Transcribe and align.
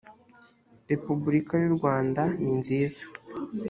repubulika 0.91 1.53
y 1.61 1.65
u 1.69 1.73
rwanda 1.77 2.21
ninziza 2.41 3.01